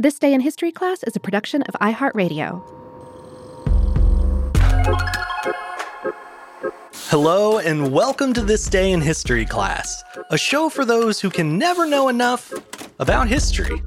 [0.00, 2.62] This Day in History class is a production of iHeartRadio.
[7.10, 11.58] Hello, and welcome to This Day in History class, a show for those who can
[11.58, 12.50] never know enough
[12.98, 13.82] about history.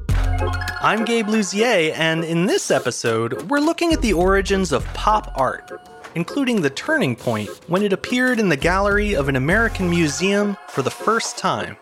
[0.84, 5.72] I'm Gabe Luzier, and in this episode, we're looking at the origins of pop art,
[6.14, 10.84] including the turning point when it appeared in the gallery of an American museum for
[10.84, 11.76] the first time.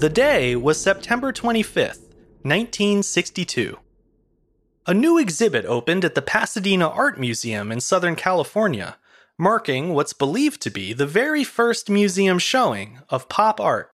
[0.00, 2.08] The day was September 25th,
[2.40, 3.78] 1962.
[4.86, 8.96] A new exhibit opened at the Pasadena Art Museum in Southern California,
[9.36, 13.90] marking what's believed to be the very first museum showing of pop art.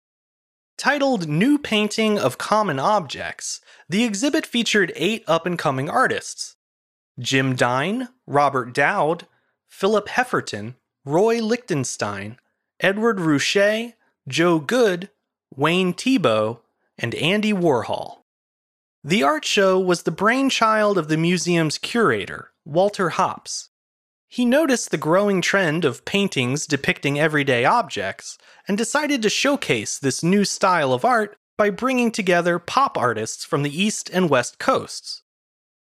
[0.77, 3.59] Titled New Painting of Common Objects,
[3.89, 6.55] the exhibit featured eight up and coming artists
[7.17, 9.25] Jim Dine, Robert Dowd,
[9.67, 12.37] Philip Hefferton, Roy Lichtenstein,
[12.79, 13.93] Edward Ruscha,
[14.27, 15.09] Joe Goode,
[15.55, 16.59] Wayne Thiebaud,
[16.97, 18.19] and Andy Warhol.
[19.03, 23.69] The art show was the brainchild of the museum's curator, Walter Hopps.
[24.27, 30.23] He noticed the growing trend of paintings depicting everyday objects and decided to showcase this
[30.23, 35.21] new style of art by bringing together pop artists from the East and West coasts.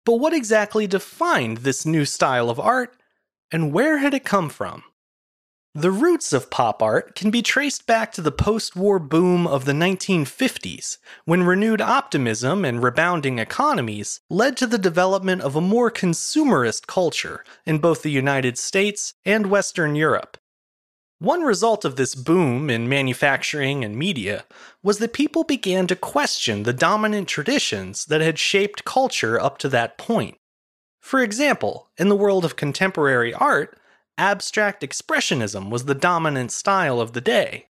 [0.05, 2.95] But what exactly defined this new style of art,
[3.51, 4.83] and where had it come from?
[5.77, 9.65] The roots of pop art can be traced back to the post war boom of
[9.65, 15.91] the 1950s, when renewed optimism and rebounding economies led to the development of a more
[15.91, 20.39] consumerist culture in both the United States and Western Europe.
[21.19, 24.45] One result of this boom in manufacturing and media
[24.81, 29.69] was that people began to question the dominant traditions that had shaped culture up to
[29.69, 30.39] that point.
[30.99, 33.77] For example, in the world of contemporary art,
[34.17, 37.67] abstract expressionism was the dominant style of the day.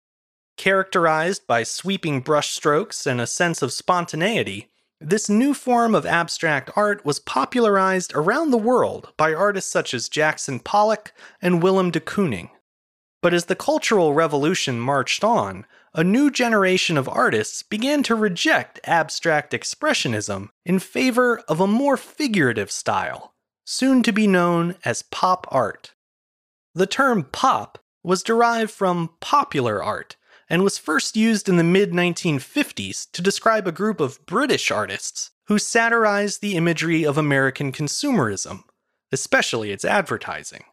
[0.57, 4.69] Characterized by sweeping brushstrokes and a sense of spontaneity,
[5.01, 10.07] this new form of abstract art was popularized around the world by artists such as
[10.07, 11.11] Jackson Pollock
[11.41, 12.49] and Willem de Kooning.
[13.21, 18.79] But as the Cultural Revolution marched on, a new generation of artists began to reject
[18.83, 23.33] abstract expressionism in favor of a more figurative style,
[23.65, 25.94] soon to be known as pop art.
[26.75, 30.17] The term pop was derived from popular art
[30.49, 35.31] and was first used in the mid 1950s to describe a group of British artists
[35.47, 38.63] who satirized the imagery of American consumerism,
[39.13, 40.65] especially its advertising.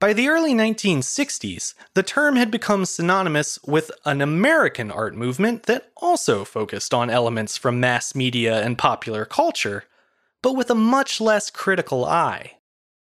[0.00, 5.90] By the early 1960s, the term had become synonymous with an American art movement that
[5.98, 9.84] also focused on elements from mass media and popular culture,
[10.40, 12.52] but with a much less critical eye.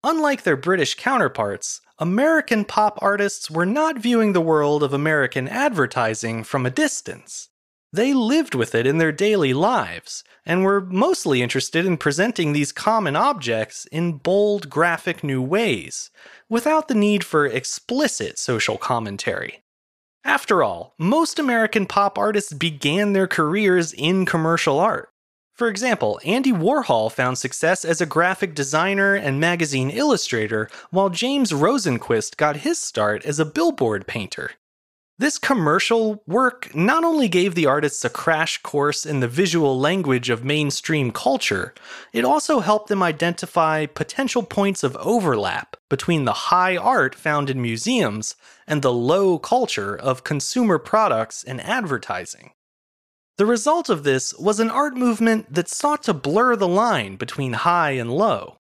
[0.03, 6.43] Unlike their British counterparts, American pop artists were not viewing the world of American advertising
[6.43, 7.49] from a distance.
[7.93, 12.71] They lived with it in their daily lives and were mostly interested in presenting these
[12.71, 16.09] common objects in bold, graphic new ways,
[16.49, 19.61] without the need for explicit social commentary.
[20.23, 25.10] After all, most American pop artists began their careers in commercial art.
[25.53, 31.51] For example, Andy Warhol found success as a graphic designer and magazine illustrator, while James
[31.51, 34.51] Rosenquist got his start as a billboard painter.
[35.21, 40.31] This commercial work not only gave the artists a crash course in the visual language
[40.31, 41.75] of mainstream culture,
[42.11, 47.61] it also helped them identify potential points of overlap between the high art found in
[47.61, 48.35] museums
[48.65, 52.53] and the low culture of consumer products and advertising.
[53.41, 57.53] The result of this was an art movement that sought to blur the line between
[57.53, 58.57] high and low.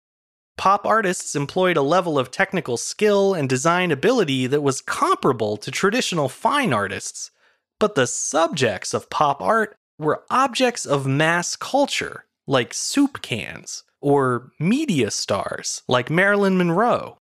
[0.57, 5.69] Pop artists employed a level of technical skill and design ability that was comparable to
[5.69, 7.29] traditional fine artists,
[7.77, 14.49] but the subjects of pop art were objects of mass culture, like soup cans, or
[14.61, 17.17] media stars, like Marilyn Monroe.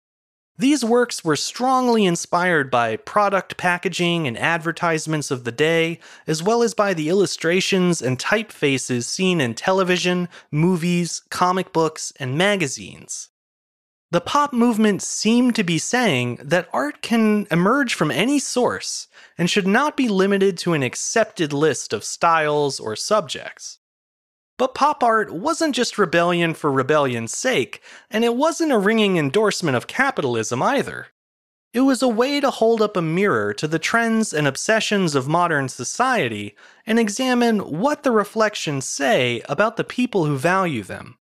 [0.58, 6.62] These works were strongly inspired by product packaging and advertisements of the day, as well
[6.62, 13.28] as by the illustrations and typefaces seen in television, movies, comic books, and magazines.
[14.12, 19.50] The pop movement seemed to be saying that art can emerge from any source and
[19.50, 23.78] should not be limited to an accepted list of styles or subjects.
[24.58, 29.76] But pop art wasn't just rebellion for rebellion's sake, and it wasn't a ringing endorsement
[29.76, 31.08] of capitalism either.
[31.74, 35.28] It was a way to hold up a mirror to the trends and obsessions of
[35.28, 36.56] modern society
[36.86, 41.18] and examine what the reflections say about the people who value them.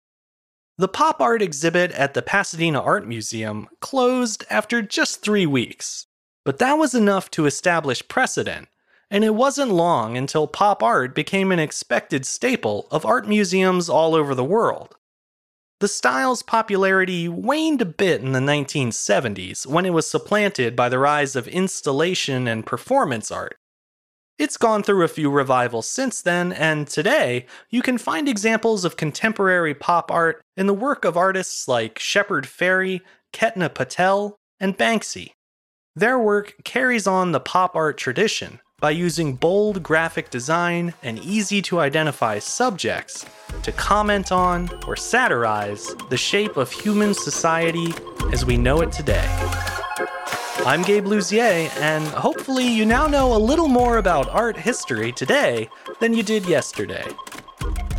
[0.77, 6.07] The pop art exhibit at the Pasadena Art Museum closed after just three weeks.
[6.45, 8.69] But that was enough to establish precedent,
[9.13, 14.15] and it wasn't long until pop art became an expected staple of art museums all
[14.15, 14.97] over the world.
[15.81, 20.99] The style's popularity waned a bit in the 1970s when it was supplanted by the
[20.99, 23.57] rise of installation and performance art.
[24.39, 28.97] It's gone through a few revivals since then, and today you can find examples of
[28.97, 33.03] contemporary pop art in the work of artists like Shepard Fairey,
[33.35, 35.33] Ketna Patel, and Banksy.
[35.95, 41.63] Their work carries on the pop art tradition by using bold graphic design and easy
[41.63, 43.25] to identify subjects
[43.63, 47.95] to comment on or satirize the shape of human society
[48.33, 49.25] as we know it today.
[50.67, 55.69] I'm Gabe Luzier, and hopefully you now know a little more about art history today
[56.01, 57.07] than you did yesterday.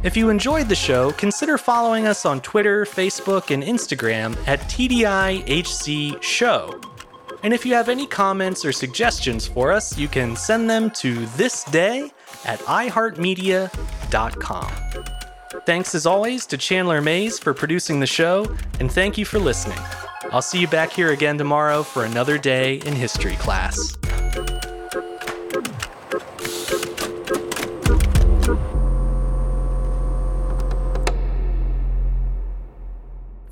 [0.04, 6.22] If you enjoyed the show, consider following us on Twitter, Facebook, and Instagram at TDIHC
[6.22, 6.78] Show
[7.44, 11.26] and if you have any comments or suggestions for us, you can send them to
[11.28, 12.10] thisday
[12.46, 14.72] at iHeartMedia.com.
[15.66, 18.46] Thanks as always to Chandler Mays for producing the show,
[18.80, 19.80] and thank you for listening.
[20.32, 23.98] I'll see you back here again tomorrow for another day in history class.